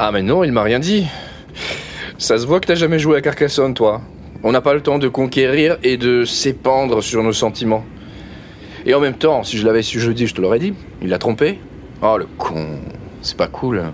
Ah 0.00 0.12
mais 0.12 0.22
non, 0.22 0.44
il 0.44 0.52
m'a 0.52 0.62
rien 0.62 0.78
dit. 0.78 1.08
Ça 2.18 2.38
se 2.38 2.46
voit 2.46 2.60
que 2.60 2.68
t'as 2.68 2.76
jamais 2.76 3.00
joué 3.00 3.16
à 3.16 3.20
Carcassonne, 3.20 3.74
toi. 3.74 4.00
On 4.44 4.52
n'a 4.52 4.60
pas 4.60 4.72
le 4.72 4.80
temps 4.80 5.00
de 5.00 5.08
conquérir 5.08 5.76
et 5.82 5.96
de 5.96 6.24
s'épandre 6.24 7.02
sur 7.02 7.24
nos 7.24 7.32
sentiments. 7.32 7.84
Et 8.86 8.94
en 8.94 9.00
même 9.00 9.14
temps, 9.14 9.42
si 9.42 9.58
je 9.58 9.66
l'avais 9.66 9.82
su 9.82 9.98
jeudi, 9.98 10.28
je 10.28 10.34
te 10.36 10.40
l'aurais 10.40 10.60
dit. 10.60 10.72
Il 11.02 11.08
l'a 11.08 11.18
trompé. 11.18 11.58
Oh 12.00 12.16
le 12.16 12.26
con, 12.26 12.78
c'est 13.22 13.36
pas 13.36 13.48
cool. 13.48 13.80
Hein. 13.80 13.92